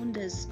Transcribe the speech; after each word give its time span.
surroundings 0.00 0.48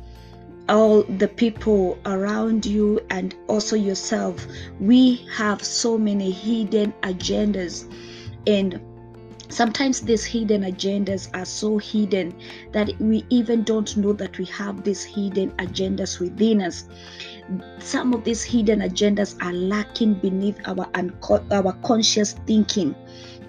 all 0.68 1.02
the 1.04 1.28
people 1.28 1.96
around 2.04 2.66
you 2.66 3.00
and 3.08 3.34
also 3.46 3.74
yourself. 3.74 4.46
We 4.80 5.26
have 5.34 5.64
so 5.64 5.96
many 5.96 6.30
hidden 6.30 6.92
agendas 7.02 7.90
and 8.46 8.78
sometimes 9.48 10.02
these 10.02 10.26
hidden 10.26 10.64
agendas 10.64 11.34
are 11.34 11.46
so 11.46 11.78
hidden 11.78 12.34
that 12.72 12.90
we 13.00 13.24
even 13.30 13.62
don't 13.62 13.96
know 13.96 14.12
that 14.12 14.36
we 14.36 14.44
have 14.44 14.84
these 14.84 15.02
hidden 15.02 15.52
agendas 15.52 16.20
within 16.20 16.60
us. 16.60 16.84
Some 17.78 18.12
of 18.12 18.24
these 18.24 18.42
hidden 18.42 18.80
agendas 18.80 19.42
are 19.42 19.54
lacking 19.54 20.14
beneath 20.14 20.60
our 20.66 20.86
unco- 20.94 21.46
our 21.50 21.72
conscious 21.82 22.34
thinking 22.46 22.94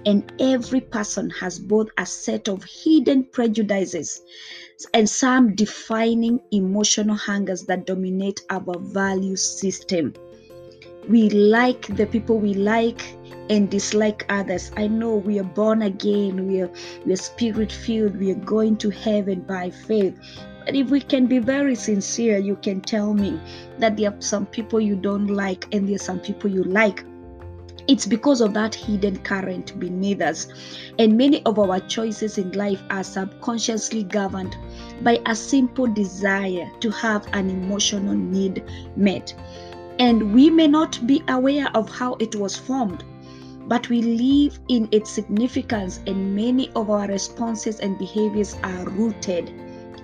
and 0.05 0.31
every 0.39 0.81
person 0.81 1.30
has 1.30 1.59
both 1.59 1.89
a 1.98 2.05
set 2.05 2.48
of 2.48 2.63
hidden 2.63 3.23
prejudices 3.23 4.22
and 4.94 5.09
some 5.09 5.55
defining 5.55 6.39
emotional 6.52 7.16
hungers 7.16 7.63
that 7.63 7.85
dominate 7.85 8.41
our 8.50 8.80
value 8.80 9.36
system. 9.36 10.14
We 11.09 11.30
like 11.30 11.88
the 11.97 12.06
people 12.06 12.39
we 12.39 12.53
like 12.53 13.02
and 13.50 13.69
dislike 13.69 14.25
others. 14.30 14.72
I 14.78 14.88
know 14.88 15.16
we 15.16 15.39
are 15.39 15.44
born 15.44 15.81
again, 15.81 16.47
we 16.47 16.61
are 16.61 16.72
we 17.06 17.13
are 17.13 17.17
spirit 17.17 17.72
filled, 17.72 18.17
we 18.17 18.31
are 18.31 18.45
going 18.45 18.78
to 18.78 18.89
heaven 18.89 19.41
by 19.41 19.72
faith. 19.72 20.16
But 20.66 20.75
if 20.75 20.89
we 20.89 21.02
can 21.02 21.25
be 21.25 21.39
very 21.39 21.75
sincere, 21.75 22.38
you 22.38 22.56
can 22.58 22.80
tell 22.80 23.13
me 23.13 23.39
that 23.80 23.97
there 23.97 24.11
are 24.11 24.22
some 24.22 24.45
people 24.45 24.80
you 24.80 24.95
don't 24.95 25.28
like 25.28 25.66
and 25.73 25.88
there 25.88 25.95
are 25.95 25.97
some 25.97 26.19
people 26.19 26.50
you 26.50 26.63
like 26.63 27.03
it's 27.90 28.06
because 28.06 28.40
of 28.40 28.54
that 28.54 28.76
hidden 28.76 29.18
current 29.18 29.78
beneath 29.80 30.22
us. 30.22 30.48
And 31.00 31.18
many 31.18 31.44
of 31.45 31.58
our 31.58 31.80
choices 31.80 32.38
in 32.38 32.52
life 32.52 32.81
are 32.92 33.04
subconsciously 33.04 34.04
governed 34.04 34.56
by 35.02 35.20
a 35.26 35.36
simple 35.36 35.88
desire 35.88 36.70
to 36.81 36.92
have 36.92 37.28
an 37.34 37.50
emotional 37.50 38.14
need 38.14 38.64
met. 38.96 39.34
And 39.98 40.36
we 40.36 40.52
may 40.52 40.68
not 40.68 41.06
be 41.08 41.23
aware 41.30 41.76
of 41.76 41.90
how 41.90 42.14
it 42.20 42.36
was 42.36 42.56
formed, 42.56 43.04
but 43.68 43.90
we 43.90 44.03
live 44.03 44.59
in 44.68 44.88
its 44.92 45.09
significance, 45.09 46.00
and 46.06 46.36
many 46.36 46.70
of 46.76 46.92
our 46.92 47.08
responses 47.08 47.80
and 47.80 47.98
behaviors 47.98 48.56
are 48.64 48.88
rooted 48.90 49.52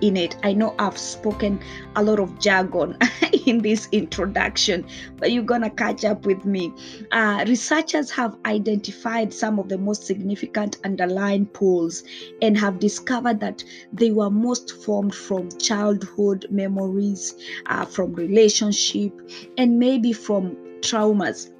in 0.00 0.16
it. 0.16 0.36
I 0.42 0.52
know 0.52 0.74
I've 0.78 0.98
spoken 0.98 1.60
a 1.94 2.02
lot 2.02 2.18
of 2.18 2.38
jargon 2.38 2.96
in 3.46 3.62
this 3.62 3.88
introduction, 3.92 4.86
but 5.16 5.32
you're 5.32 5.42
gonna 5.42 5.70
catch 5.70 6.04
up 6.04 6.26
with 6.26 6.44
me. 6.44 6.72
Uh, 7.12 7.44
researchers 7.48 8.10
have 8.10 8.36
identified 8.46 9.32
some 9.32 9.58
of 9.58 9.68
the 9.68 9.78
most 9.78 10.04
significant 10.04 10.78
underlying 10.84 11.46
pools 11.46 12.04
and 12.42 12.56
have 12.58 12.78
discovered 12.78 13.40
that 13.40 13.62
they 13.92 14.10
were 14.10 14.30
most 14.30 14.72
formed 14.84 15.14
from 15.14 15.50
childhood 15.58 16.46
memories, 16.50 17.34
uh, 17.66 17.84
from 17.84 18.12
relationship, 18.14 19.12
and 19.58 19.78
maybe 19.78 20.12
from 20.12 20.56
traumas 20.80 21.50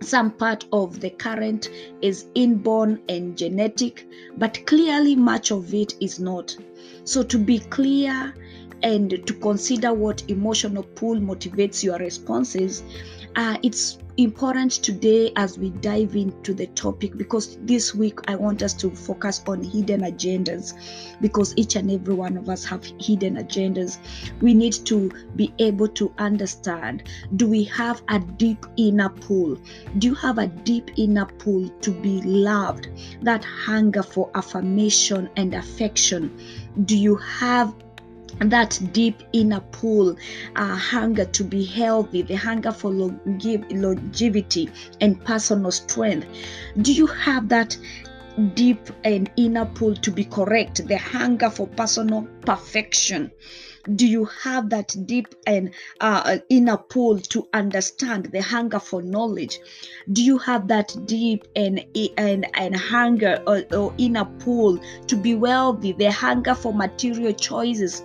some 0.00 0.30
part 0.30 0.64
of 0.72 1.00
the 1.00 1.10
current 1.10 1.68
is 2.02 2.26
inborn 2.34 3.00
and 3.08 3.36
genetic, 3.36 4.06
but 4.36 4.64
clearly 4.66 5.16
much 5.16 5.50
of 5.50 5.74
it 5.74 5.94
is 6.00 6.20
not. 6.20 6.56
So, 7.04 7.22
to 7.22 7.38
be 7.38 7.58
clear 7.58 8.34
and 8.82 9.10
to 9.10 9.34
consider 9.34 9.92
what 9.92 10.22
emotional 10.28 10.82
pull 10.82 11.16
motivates 11.16 11.82
your 11.82 11.98
responses, 11.98 12.82
uh, 13.36 13.56
it's 13.62 13.98
important 14.18 14.72
today 14.72 15.32
as 15.36 15.56
we 15.58 15.70
dive 15.70 16.16
into 16.16 16.52
the 16.52 16.66
topic 16.68 17.16
because 17.16 17.56
this 17.62 17.94
week 17.94 18.18
I 18.26 18.34
want 18.34 18.62
us 18.64 18.74
to 18.74 18.90
focus 18.90 19.42
on 19.46 19.62
hidden 19.62 20.00
agendas 20.00 20.74
because 21.20 21.54
each 21.56 21.76
and 21.76 21.88
every 21.88 22.14
one 22.14 22.36
of 22.36 22.48
us 22.48 22.64
have 22.64 22.84
hidden 23.00 23.36
agendas. 23.36 23.98
We 24.40 24.54
need 24.54 24.72
to 24.86 25.12
be 25.36 25.54
able 25.60 25.86
to 25.88 26.12
understand 26.18 27.04
do 27.36 27.46
we 27.46 27.62
have 27.64 28.02
a 28.08 28.18
deep 28.18 28.66
inner 28.76 29.08
pull? 29.08 29.56
Do 29.98 30.08
you 30.08 30.14
have 30.16 30.38
a 30.38 30.48
deep 30.48 30.90
inner 30.96 31.26
pull 31.26 31.68
to 31.68 31.90
be 31.92 32.20
loved? 32.22 32.88
That 33.22 33.44
hunger 33.44 34.02
for 34.02 34.30
affirmation 34.34 35.30
and 35.36 35.54
affection? 35.54 36.36
Do 36.84 36.96
you 36.96 37.14
have 37.16 37.72
that 38.40 38.80
deep 38.92 39.22
inner 39.32 39.60
pull, 39.72 40.16
uh, 40.56 40.76
hunger 40.76 41.24
to 41.24 41.44
be 41.44 41.64
healthy, 41.64 42.22
the 42.22 42.36
hunger 42.36 42.72
for 42.72 42.90
longevity 42.90 44.70
and 45.00 45.24
personal 45.24 45.70
strength. 45.70 46.26
Do 46.80 46.92
you 46.92 47.06
have 47.06 47.48
that 47.48 47.76
deep 48.54 48.90
and 49.04 49.30
inner 49.36 49.66
pull 49.66 49.96
to 49.96 50.10
be 50.10 50.24
correct, 50.24 50.86
the 50.86 50.98
hunger 50.98 51.50
for 51.50 51.66
personal 51.66 52.28
perfection? 52.42 53.30
Do 53.94 54.06
you 54.06 54.24
have 54.24 54.70
that 54.70 54.94
deep 55.06 55.34
and 55.46 55.70
uh, 56.00 56.38
inner 56.48 56.76
pull 56.76 57.18
to 57.18 57.48
understand 57.54 58.26
the 58.26 58.42
hunger 58.42 58.78
for 58.78 59.02
knowledge? 59.02 59.60
Do 60.12 60.22
you 60.22 60.38
have 60.38 60.68
that 60.68 60.94
deep 61.06 61.46
and 61.56 61.84
and, 62.16 62.46
and 62.54 62.76
hunger 62.76 63.42
or, 63.46 63.62
or 63.72 63.94
inner 63.98 64.24
pull 64.24 64.78
to 65.06 65.16
be 65.16 65.34
wealthy 65.34 65.92
the 65.92 66.10
hunger 66.10 66.54
for 66.54 66.74
material 66.74 67.32
choices? 67.32 68.02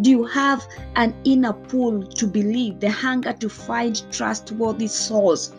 Do 0.00 0.10
you 0.10 0.24
have 0.24 0.66
an 0.96 1.14
inner 1.24 1.52
pull 1.52 2.02
to 2.02 2.26
believe 2.26 2.80
the 2.80 2.90
hunger 2.90 3.32
to 3.34 3.48
find 3.48 4.02
trustworthy 4.10 4.86
souls 4.86 5.52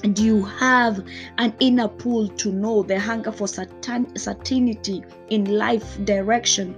do 0.00 0.24
you 0.24 0.44
have 0.44 1.04
an 1.38 1.54
inner 1.60 1.88
pull 1.88 2.28
to 2.28 2.52
know 2.52 2.82
the 2.82 2.98
hunger 2.98 3.32
for 3.32 3.48
certain, 3.48 4.16
certainty 4.16 5.04
in 5.30 5.44
life 5.56 6.04
direction? 6.04 6.76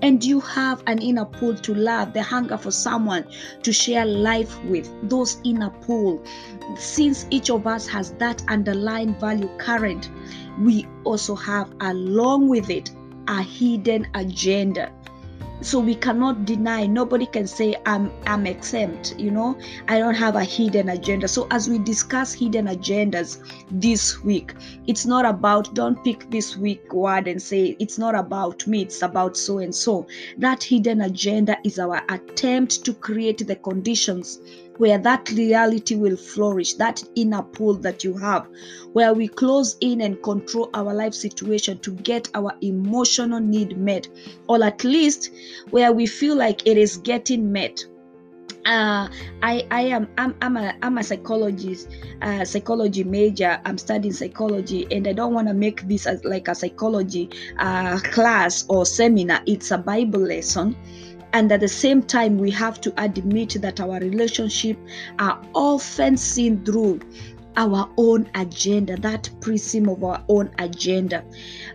And 0.00 0.22
you 0.24 0.40
have 0.40 0.82
an 0.86 1.02
inner 1.02 1.24
pull 1.24 1.56
to 1.56 1.74
love 1.74 2.12
the 2.12 2.22
hunger 2.22 2.56
for 2.56 2.70
someone 2.70 3.26
to 3.62 3.72
share 3.72 4.04
life 4.04 4.62
with? 4.64 4.88
Those 5.08 5.38
inner 5.44 5.70
pull. 5.70 6.22
Since 6.76 7.26
each 7.30 7.50
of 7.50 7.66
us 7.66 7.86
has 7.88 8.12
that 8.12 8.42
underlying 8.48 9.14
value 9.18 9.50
current 9.58 10.10
we 10.60 10.86
also 11.04 11.34
have 11.34 11.72
along 11.80 12.48
with 12.48 12.70
it 12.70 12.90
a 13.28 13.42
hidden 13.42 14.06
agenda 14.14 14.92
so 15.60 15.80
we 15.80 15.94
cannot 15.94 16.44
deny 16.44 16.86
nobody 16.86 17.26
can 17.26 17.46
say 17.46 17.74
i'm 17.84 18.12
i'm 18.26 18.46
exempt 18.46 19.14
you 19.18 19.30
know? 19.30 19.58
I 19.88 19.98
don't 19.98 20.14
have 20.14 20.36
a 20.36 20.44
hidden 20.44 20.90
agenda. 20.90 21.26
So 21.26 21.46
as 21.50 21.68
we 21.68 21.78
discuss 21.78 22.32
hidden 22.32 22.66
agendas 22.66 23.38
this 23.70 24.22
week 24.22 24.54
it's 24.86 25.04
not 25.04 25.24
about 25.24 25.74
don't 25.74 26.02
pick 26.04 26.30
this 26.30 26.56
week 26.56 26.92
word 26.92 27.26
and 27.26 27.42
say 27.42 27.76
it's 27.80 27.98
not 27.98 28.14
about 28.14 28.66
me 28.66 28.82
it's 28.82 29.02
about 29.02 29.36
so 29.36 29.58
and 29.58 29.74
so. 29.74 30.06
That 30.38 30.62
hidden 30.62 31.00
agenda 31.02 31.56
is 31.64 31.78
our 31.78 32.02
attempt 32.08 32.84
to 32.84 32.94
create 32.94 33.46
the 33.46 33.56
conditions 33.56 34.38
where 34.78 34.98
that 34.98 35.30
reality 35.30 35.94
will 35.94 36.16
flourish, 36.16 36.74
that 36.74 37.02
inner 37.16 37.42
pull 37.42 37.74
that 37.74 38.02
you 38.02 38.16
have, 38.16 38.48
where 38.92 39.12
we 39.12 39.28
close 39.28 39.76
in 39.80 40.00
and 40.00 40.22
control 40.22 40.70
our 40.74 40.94
life 40.94 41.14
situation 41.14 41.78
to 41.80 41.90
get 41.90 42.28
our 42.34 42.52
emotional 42.62 43.40
need 43.40 43.76
met, 43.76 44.08
or 44.48 44.62
at 44.64 44.82
least 44.84 45.30
where 45.70 45.92
we 45.92 46.06
feel 46.06 46.36
like 46.36 46.66
it 46.66 46.78
is 46.78 46.96
getting 46.96 47.52
met. 47.52 47.84
Uh, 48.66 49.08
I, 49.42 49.66
I 49.70 49.82
am 49.82 50.08
I'm, 50.18 50.34
I'm 50.42 50.56
a 50.58 50.74
I'm 50.82 50.98
a 50.98 51.02
psychologist, 51.02 51.88
uh, 52.20 52.44
psychology 52.44 53.02
major. 53.02 53.58
I'm 53.64 53.78
studying 53.78 54.12
psychology, 54.12 54.86
and 54.90 55.08
I 55.08 55.14
don't 55.14 55.32
want 55.32 55.48
to 55.48 55.54
make 55.54 55.88
this 55.88 56.06
as 56.06 56.22
like 56.24 56.48
a 56.48 56.54
psychology 56.54 57.30
uh, 57.58 57.98
class 57.98 58.66
or 58.68 58.84
seminar. 58.84 59.40
It's 59.46 59.70
a 59.70 59.78
Bible 59.78 60.20
lesson 60.20 60.76
and 61.32 61.50
at 61.52 61.60
the 61.60 61.68
same 61.68 62.02
time 62.02 62.38
we 62.38 62.50
have 62.50 62.80
to 62.80 62.92
admit 62.96 63.56
that 63.60 63.80
our 63.80 63.98
relationship 64.00 64.78
are 65.18 65.40
often 65.54 66.16
seen 66.16 66.64
through 66.64 67.00
our 67.58 67.90
own 67.96 68.30
agenda, 68.36 68.96
that 68.98 69.28
prism 69.40 69.88
of 69.88 70.04
our 70.04 70.22
own 70.28 70.48
agenda. 70.60 71.24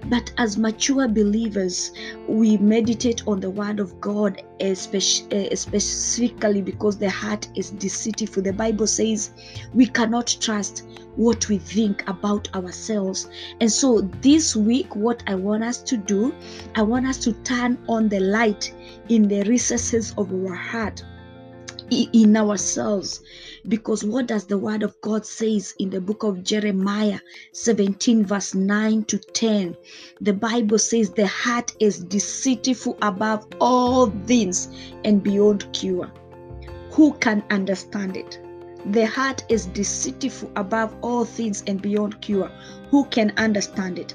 But 0.09 0.31
as 0.37 0.57
mature 0.57 1.09
believers, 1.09 1.91
we 2.25 2.55
meditate 2.57 3.27
on 3.27 3.41
the 3.41 3.49
Word 3.49 3.81
of 3.81 3.99
God, 3.99 4.41
especially, 4.61 5.49
eh, 5.49 5.55
specifically 5.55 6.61
because 6.61 6.97
the 6.97 7.09
heart 7.09 7.49
is 7.55 7.71
deceitful. 7.71 8.43
The 8.43 8.53
Bible 8.53 8.87
says 8.87 9.31
we 9.73 9.85
cannot 9.85 10.37
trust 10.39 10.83
what 11.17 11.49
we 11.49 11.57
think 11.57 12.07
about 12.07 12.47
ourselves. 12.55 13.27
And 13.59 13.69
so, 13.69 14.09
this 14.21 14.55
week, 14.55 14.95
what 14.95 15.21
I 15.27 15.35
want 15.35 15.63
us 15.63 15.79
to 15.83 15.97
do, 15.97 16.33
I 16.75 16.81
want 16.81 17.05
us 17.07 17.17
to 17.25 17.33
turn 17.43 17.77
on 17.89 18.07
the 18.07 18.21
light 18.21 18.73
in 19.09 19.27
the 19.27 19.43
recesses 19.43 20.13
of 20.17 20.31
our 20.33 20.55
heart 20.55 21.03
in 21.91 22.35
ourselves. 22.37 23.21
Because 23.67 24.03
what 24.03 24.27
does 24.27 24.45
the 24.45 24.57
word 24.57 24.83
of 24.83 24.99
god 25.01 25.25
says 25.25 25.73
in 25.79 25.89
the 25.89 26.01
book 26.01 26.23
of 26.23 26.43
jeremiah 26.43 27.19
17 27.53 28.25
verse 28.25 28.53
9 28.53 29.03
to 29.05 29.17
10 29.17 29.77
the 30.21 30.33
bible 30.33 30.77
says 30.77 31.11
the 31.11 31.27
heart 31.27 31.73
is 31.79 31.99
deceitful 31.99 32.97
above 33.01 33.47
all 33.59 34.07
things 34.25 34.69
and 35.05 35.23
beyond 35.23 35.71
cure. 35.73 36.11
Who 36.91 37.13
can 37.13 37.43
understand 37.49 38.17
it? 38.17 38.39
The 38.85 39.05
heart 39.05 39.45
is 39.47 39.67
deceitful 39.67 40.51
above 40.55 40.93
all 41.01 41.23
things 41.23 41.63
and 41.67 41.81
beyond 41.81 42.21
cure. 42.21 42.51
Who 42.91 43.05
can 43.05 43.31
understand 43.37 43.97
it? 43.97 44.13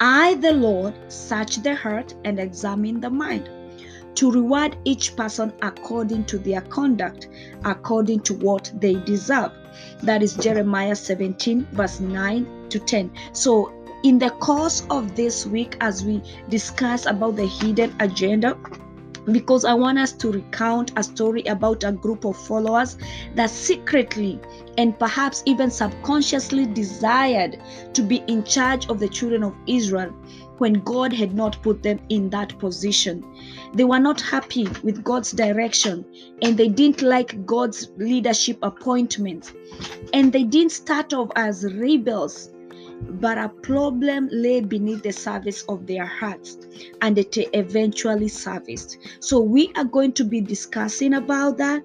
I 0.00 0.34
the 0.34 0.52
lord 0.52 0.94
search 1.08 1.56
the 1.62 1.74
heart 1.74 2.14
and 2.24 2.40
examine 2.40 3.00
the 3.00 3.10
mind 3.10 3.48
to 4.18 4.32
reward 4.32 4.76
each 4.84 5.14
person 5.14 5.52
according 5.62 6.24
to 6.24 6.38
their 6.38 6.60
conduct, 6.62 7.28
according 7.64 8.18
to 8.18 8.34
what 8.34 8.68
they 8.80 8.94
deserve. 9.04 9.52
That 10.02 10.24
is 10.24 10.34
Jeremiah 10.34 10.96
17, 10.96 11.68
verse 11.70 12.00
9 12.00 12.68
to 12.70 12.80
10. 12.80 13.12
So, 13.32 13.72
in 14.02 14.18
the 14.18 14.30
course 14.30 14.84
of 14.90 15.14
this 15.14 15.46
week, 15.46 15.76
as 15.80 16.04
we 16.04 16.20
discuss 16.48 17.06
about 17.06 17.36
the 17.36 17.46
hidden 17.46 17.94
agenda, 18.00 18.58
because 19.32 19.64
I 19.64 19.74
want 19.74 19.98
us 19.98 20.12
to 20.12 20.32
recount 20.32 20.92
a 20.96 21.02
story 21.02 21.42
about 21.44 21.84
a 21.84 21.92
group 21.92 22.24
of 22.24 22.36
followers 22.36 22.96
that 23.34 23.50
secretly 23.50 24.40
and 24.76 24.98
perhaps 24.98 25.42
even 25.46 25.70
subconsciously 25.70 26.66
desired 26.66 27.58
to 27.94 28.02
be 28.02 28.22
in 28.26 28.44
charge 28.44 28.88
of 28.88 29.00
the 29.00 29.08
children 29.08 29.42
of 29.42 29.54
Israel 29.66 30.14
when 30.58 30.74
God 30.74 31.12
had 31.12 31.34
not 31.34 31.62
put 31.62 31.82
them 31.82 32.00
in 32.08 32.30
that 32.30 32.58
position. 32.58 33.24
They 33.74 33.84
were 33.84 33.98
not 33.98 34.20
happy 34.20 34.66
with 34.82 35.04
God's 35.04 35.32
direction 35.32 36.04
and 36.42 36.56
they 36.56 36.68
didn't 36.68 37.02
like 37.02 37.46
God's 37.46 37.90
leadership 37.96 38.58
appointments. 38.62 39.52
And 40.12 40.32
they 40.32 40.44
didn't 40.44 40.72
start 40.72 41.12
off 41.12 41.30
as 41.36 41.64
rebels 41.74 42.50
but 43.20 43.38
a 43.38 43.48
problem 43.48 44.28
lay 44.32 44.60
beneath 44.60 45.02
the 45.02 45.12
surface 45.12 45.62
of 45.68 45.86
their 45.86 46.06
hearts 46.06 46.58
and 47.00 47.18
it 47.18 47.36
eventually 47.54 48.28
surfaced. 48.28 48.98
So 49.20 49.40
we 49.40 49.72
are 49.76 49.84
going 49.84 50.12
to 50.12 50.24
be 50.24 50.40
discussing 50.40 51.14
about 51.14 51.58
that 51.58 51.82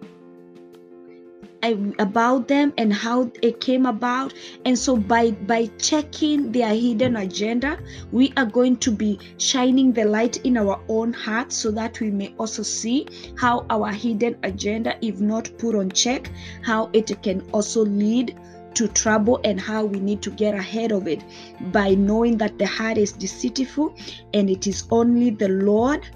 about 2.00 2.48
them 2.50 2.74
and 2.78 2.92
how 2.92 3.32
it 3.42 3.62
came 3.62 3.86
about 3.86 4.34
and 4.66 4.78
so 4.78 4.98
by 4.98 5.32
by 5.32 5.66
checking 5.78 6.52
their 6.52 6.74
hidden 6.74 7.16
agenda 7.16 7.80
we 8.12 8.34
are 8.36 8.46
going 8.46 8.76
to 8.76 8.92
be 8.92 9.18
shining 9.38 9.94
the 9.94 10.04
light 10.04 10.38
in 10.46 10.58
our 10.58 10.82
own 10.90 11.14
hearts 11.14 11.56
so 11.56 11.72
that 11.72 11.98
we 12.02 12.12
may 12.12 12.34
also 12.38 12.62
see 12.62 13.08
how 13.38 13.66
our 13.70 13.92
hidden 13.92 14.36
agenda 14.44 14.98
if 15.02 15.22
not 15.22 15.50
put 15.58 15.74
on 15.74 15.90
check 15.90 16.30
how 16.64 16.90
it 16.92 17.24
can 17.24 17.40
also 17.54 17.86
lead 17.86 18.38
to 18.76 18.88
trouble 18.88 19.40
and 19.44 19.60
how 19.60 19.86
we 19.86 20.00
need 20.00 20.22
to 20.22 20.32
get 20.32 20.54
ahead 20.54 20.92
of 20.92 21.08
it 21.08 21.24
by 21.72 21.96
knowing 21.96 22.38
that 22.38 22.58
the 22.58 22.66
heart 22.66 22.98
is 22.98 23.12
deceitful 23.12 23.94
and 24.34 24.50
it 24.50 24.68
is 24.68 24.86
only 24.92 25.30
the 25.30 25.50
Lord 25.50 26.08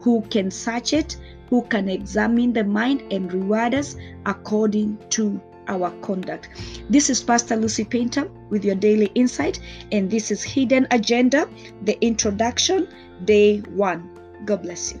who 0.00 0.20
can 0.22 0.50
search 0.50 0.92
it, 0.92 1.16
who 1.48 1.62
can 1.62 1.88
examine 1.88 2.52
the 2.52 2.64
mind 2.64 3.02
and 3.12 3.32
reward 3.32 3.74
us 3.74 3.96
according 4.26 4.98
to 5.10 5.40
our 5.68 5.90
conduct. 6.02 6.48
This 6.90 7.08
is 7.08 7.22
Pastor 7.22 7.56
Lucy 7.56 7.84
Painter 7.84 8.30
with 8.50 8.64
your 8.64 8.74
daily 8.74 9.06
insight, 9.14 9.60
and 9.92 10.10
this 10.10 10.30
is 10.30 10.42
Hidden 10.42 10.86
Agenda, 10.90 11.48
the 11.82 11.98
introduction, 12.04 12.86
day 13.24 13.60
one. 13.60 14.10
God 14.44 14.62
bless 14.62 14.92
you. 14.92 15.00